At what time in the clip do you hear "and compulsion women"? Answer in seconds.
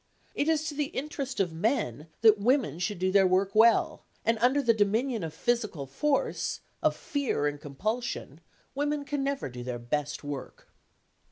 7.45-9.05